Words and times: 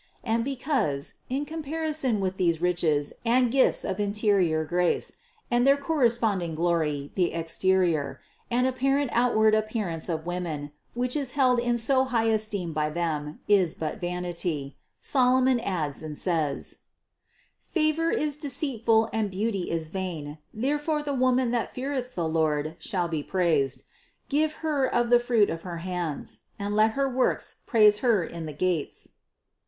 And 0.23 0.43
because, 0.43 1.19
in 1.29 1.45
comparison 1.45 2.19
with 2.21 2.37
these 2.37 2.59
riches 2.59 3.13
and 3.23 3.51
gifts 3.51 3.85
of 3.85 3.99
interior 3.99 4.65
grace 4.65 5.11
and 5.51 5.61
their 5.67 5.77
corresponding 5.77 6.55
glory 6.55 7.11
the 7.13 7.33
exterior 7.35 8.19
and 8.49 8.65
apparent 8.65 9.11
outward 9.13 9.53
appearance 9.53 10.09
of 10.09 10.25
women, 10.25 10.71
which 10.95 11.15
is 11.15 11.33
held 11.33 11.59
in 11.59 11.77
so 11.77 12.05
high 12.05 12.29
esteem 12.33 12.73
by 12.73 12.89
them, 12.89 13.41
is 13.47 13.75
but 13.75 13.99
vanity, 13.99 14.75
Solomon 14.99 15.59
adds 15.59 16.01
and 16.01 16.17
says: 16.17 16.79
801. 17.75 18.09
"Favour 18.17 18.23
is 18.25 18.37
deceitful, 18.37 19.07
and 19.13 19.29
beauty 19.29 19.69
is 19.69 19.89
vain; 19.89 20.39
there 20.51 20.79
fore 20.79 21.03
the 21.03 21.13
woman 21.13 21.51
that 21.51 21.69
feareth 21.71 22.15
the 22.15 22.27
Lord, 22.27 22.75
shall 22.79 23.07
be 23.07 23.21
praised. 23.21 23.83
Give 24.29 24.51
her 24.65 24.87
of 24.91 25.11
the 25.11 25.19
fruits 25.19 25.51
of 25.51 25.61
her 25.61 25.77
hands; 25.77 26.41
and 26.57 26.75
let 26.75 26.93
her 26.93 27.07
works 27.07 27.57
praise 27.67 27.99
her 27.99 28.23
in 28.23 28.47
the 28.47 28.53
gates." 28.57 29.09